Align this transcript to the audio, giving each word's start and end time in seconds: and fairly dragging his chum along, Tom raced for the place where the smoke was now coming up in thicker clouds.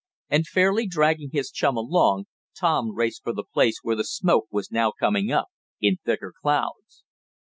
and 0.31 0.47
fairly 0.47 0.87
dragging 0.87 1.29
his 1.31 1.51
chum 1.51 1.77
along, 1.77 2.25
Tom 2.59 2.95
raced 2.95 3.21
for 3.23 3.33
the 3.33 3.43
place 3.43 3.81
where 3.83 3.95
the 3.95 4.03
smoke 4.03 4.47
was 4.49 4.71
now 4.71 4.91
coming 4.91 5.31
up 5.31 5.49
in 5.79 5.97
thicker 6.03 6.33
clouds. 6.41 7.03